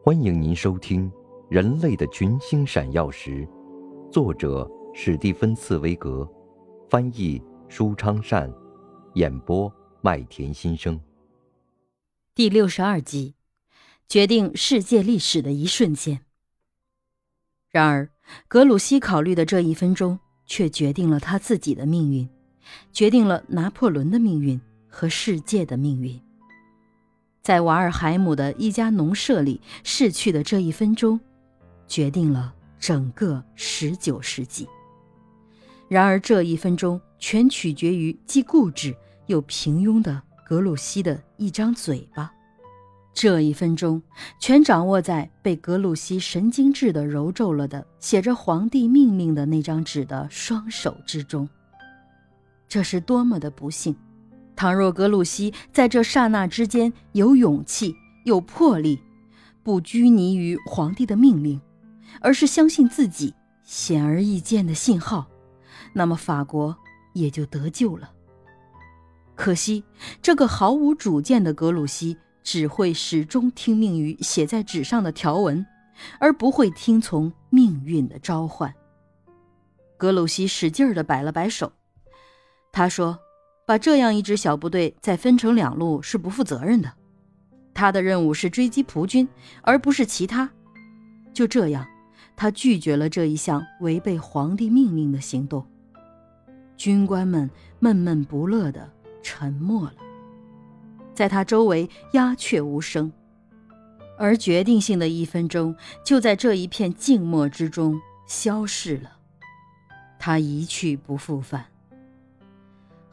[0.00, 1.10] 欢迎您收听
[1.50, 3.46] 《人类的群星闪耀时》，
[4.10, 6.26] 作者史蒂芬·茨威格，
[6.88, 8.50] 翻译舒昌善，
[9.14, 10.98] 演播麦田心声。
[12.32, 13.34] 第六十二集，
[14.08, 16.20] 决定世界历史的一瞬间。
[17.68, 18.08] 然而，
[18.46, 22.26] 格鲁希考虑的这一分钟，却决定了他自己的命运，
[22.92, 24.58] 决定了拿破仑的命运
[24.88, 26.18] 和世界的命运。
[27.48, 31.18] 在瓦尔海姆的一家农舍里逝去的这一分钟，
[31.86, 34.68] 决定了整个十九世纪。
[35.88, 38.94] 然而，这一分钟全取决于既固执
[39.28, 42.30] 又平庸的格鲁希的一张嘴巴。
[43.14, 44.02] 这一分钟
[44.38, 51.48] 全掌握在被格鲁希神经质的揉皱了的写着“皇帝命令”的那张纸的双手之中。
[52.68, 53.96] 这是多么的不幸！
[54.58, 57.94] 倘若格鲁希在这刹那之间有勇气、
[58.24, 59.00] 有魄力，
[59.62, 61.60] 不拘泥于皇帝的命令，
[62.20, 65.28] 而是相信自己显而易见的信号，
[65.92, 66.76] 那么法国
[67.12, 68.10] 也就得救了。
[69.36, 69.84] 可惜，
[70.20, 75.64] 这个毫无主见的格鲁希只会始终听命于写在纸上的条文，
[76.18, 78.74] 而不会听从命运的召唤。
[79.96, 81.70] 格鲁希使劲儿地摆了摆手，
[82.72, 83.20] 他说。
[83.68, 86.90] 把这样一支小部队再分成两路是不负责任的。
[87.74, 89.28] 他的任务是追击蒲军，
[89.60, 90.48] 而不是其他。
[91.34, 91.86] 就这样，
[92.34, 95.66] 他拒绝了这一项违背皇帝命令的行动。
[96.78, 98.90] 军官们闷闷不乐地
[99.22, 99.94] 沉默了，
[101.12, 103.12] 在他周围鸦雀无声。
[104.16, 109.12] 而决定性的一分钟就在这一片静默之中消逝了，
[110.18, 111.66] 他一去不复返。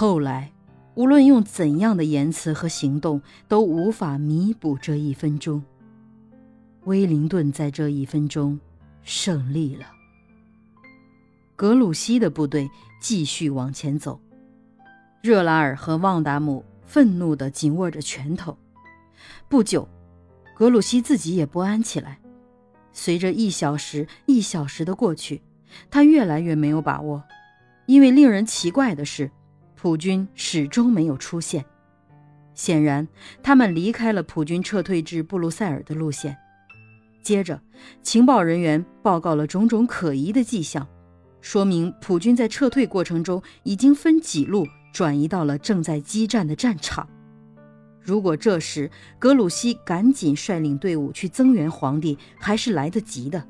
[0.00, 0.52] 后来，
[0.94, 5.60] 无论用怎样的言辞和行动，都无法弥补这一分钟。
[6.84, 8.60] 威灵顿在这一分钟
[9.02, 9.86] 胜利了。
[11.56, 14.20] 格鲁希的部队继续往前走，
[15.20, 18.56] 热拉尔和旺达姆愤怒地紧握着拳头。
[19.48, 19.88] 不久，
[20.54, 22.20] 格鲁希自己也不安起来。
[22.92, 25.42] 随着一小时一小时的过去，
[25.90, 27.24] 他越来越没有把握，
[27.86, 29.32] 因为令人奇怪的是。
[29.80, 31.64] 普军始终没有出现，
[32.52, 33.06] 显然
[33.44, 36.36] 他们离开了普军撤退至布鲁塞尔的路线。
[37.22, 37.62] 接着，
[38.02, 40.84] 情报人员报告了种种可疑的迹象，
[41.40, 47.08] 说明普军在撤退过程中已经分几路转移到了正在激战的战场。
[48.00, 48.90] 如果这时
[49.20, 53.46] 格鲁希赶紧率领队伍去增援皇帝，还是来得及的。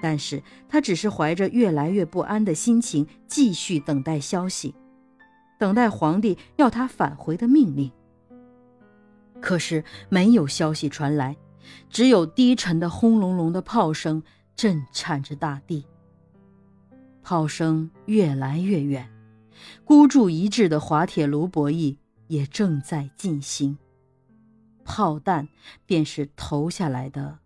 [0.00, 4.74] 但是他只是怀着越来越不安的心情，继续等待消息。
[5.64, 7.90] 等待皇帝要他返回的命令，
[9.40, 11.38] 可是没有消息传来，
[11.88, 14.22] 只有低沉的轰隆隆的炮声
[14.54, 15.86] 震颤着大地。
[17.22, 19.10] 炮声越来越远，
[19.86, 23.78] 孤注一掷的滑铁卢博弈也正在进行，
[24.84, 25.48] 炮弹
[25.86, 27.38] 便是投下来的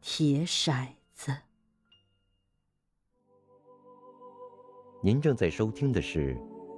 [0.00, 1.34] 铁骰子。
[5.02, 6.38] 您正在收听的是。